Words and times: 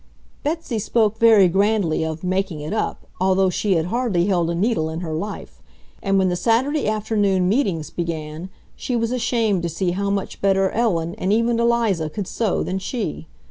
Betsy 0.41 0.79
spoke 0.79 1.19
very 1.19 1.47
grandly 1.47 2.03
of 2.03 2.23
"making 2.23 2.59
it 2.59 2.73
up," 2.73 3.05
although 3.19 3.51
she 3.51 3.75
had 3.75 3.85
hardly 3.85 4.25
held 4.25 4.49
a 4.49 4.55
needle 4.55 4.89
in 4.89 5.01
her 5.01 5.13
life, 5.13 5.61
and 6.01 6.17
when 6.17 6.27
the 6.27 6.35
Saturday 6.35 6.87
afternoon 6.87 7.47
meetings 7.47 7.91
began 7.91 8.49
she 8.75 8.95
was 8.95 9.11
ashamed 9.11 9.61
to 9.61 9.69
see 9.69 9.91
how 9.91 10.09
much 10.09 10.41
better 10.41 10.71
Ellen 10.71 11.13
and 11.19 11.31
even 11.31 11.59
Eliza 11.59 12.09
could 12.09 12.25
sew 12.25 12.63
than 12.63 12.79
she. 12.79 13.27